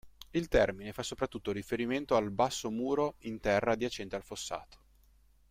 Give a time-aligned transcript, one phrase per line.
[0.31, 4.79] Il termine fa soprattutto riferimento al basso muro in terra adiacente al fossato.